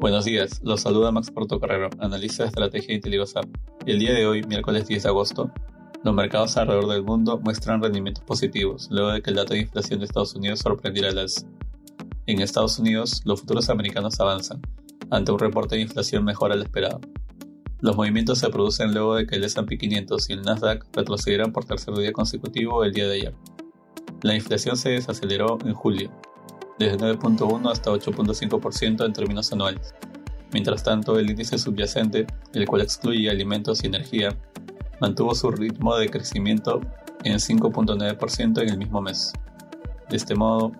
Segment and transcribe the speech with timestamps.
[0.00, 3.46] Buenos días, los saluda Max Portocarrero, analista de estrategia de Intelivasap.
[3.84, 5.50] El día de hoy, miércoles 10 de agosto,
[6.04, 9.98] los mercados alrededor del mundo muestran rendimientos positivos, luego de que el dato de inflación
[9.98, 11.48] de Estados Unidos sorprendiera al alza.
[12.26, 14.62] En Estados Unidos, los futuros americanos avanzan,
[15.10, 17.00] ante un reporte de inflación mejor al esperado.
[17.80, 21.64] Los movimientos se producen luego de que el S&P 500 y el Nasdaq retrocedieran por
[21.64, 23.34] tercer día consecutivo el día de ayer.
[24.22, 26.12] La inflación se desaceleró en julio,
[26.78, 29.94] desde 9.1 hasta 8.5% en términos anuales.
[30.52, 34.36] Mientras tanto, el índice subyacente, el cual excluye alimentos y energía,
[35.00, 36.80] mantuvo su ritmo de crecimiento
[37.24, 39.32] en 5.9% en el mismo mes.
[40.08, 40.72] De este modo,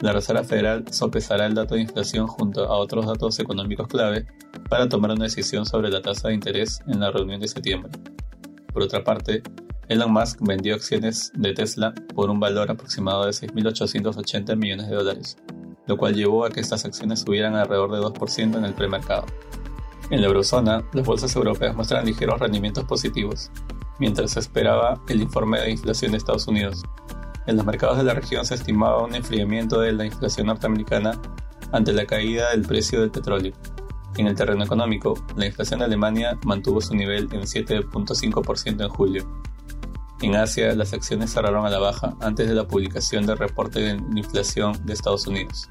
[0.00, 4.26] la Reserva Federal sopesará el dato de inflación junto a otros datos económicos clave
[4.68, 7.90] para tomar una decisión sobre la tasa de interés en la reunión de septiembre.
[8.72, 9.42] Por otra parte,
[9.88, 15.36] Elon Musk vendió acciones de Tesla por un valor aproximado de 6.880 millones de dólares,
[15.86, 19.26] lo cual llevó a que estas acciones subieran alrededor de 2% en el premercado.
[20.10, 23.50] En la eurozona, las bolsas europeas muestran ligeros rendimientos positivos,
[23.98, 26.82] mientras se esperaba el informe de inflación de Estados Unidos.
[27.46, 31.20] En los mercados de la región se estimaba un enfriamiento de la inflación norteamericana
[31.72, 33.52] ante la caída del precio del petróleo.
[34.16, 39.26] En el terreno económico, la inflación de Alemania mantuvo su nivel en 7.5% en julio.
[40.22, 43.90] En Asia, las acciones cerraron a la baja antes de la publicación del reporte de
[44.16, 45.68] inflación de Estados Unidos.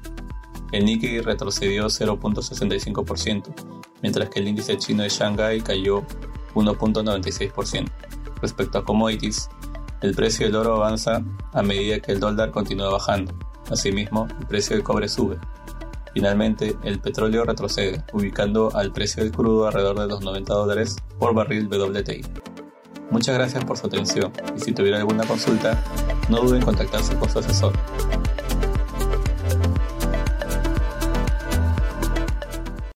[0.70, 3.54] El Nikkei retrocedió 0.65%,
[4.02, 6.02] mientras que el índice chino de Shanghai cayó
[6.54, 7.88] 1.96%.
[8.42, 9.48] Respecto a commodities,
[10.02, 13.32] el precio del oro avanza a medida que el dólar continúa bajando.
[13.70, 15.38] Asimismo, el precio del cobre sube.
[16.12, 21.34] Finalmente, el petróleo retrocede, ubicando al precio del crudo alrededor de los 90 dólares por
[21.34, 22.22] barril WTI.
[23.14, 25.80] Muchas gracias por su atención y si tuviera alguna consulta,
[26.28, 27.72] no duden en contactarse con su asesor.